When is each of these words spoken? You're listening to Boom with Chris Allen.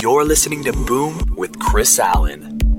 You're 0.00 0.24
listening 0.24 0.64
to 0.64 0.72
Boom 0.72 1.34
with 1.36 1.58
Chris 1.58 1.98
Allen. 1.98 2.69